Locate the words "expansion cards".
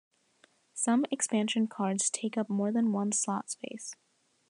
1.11-2.09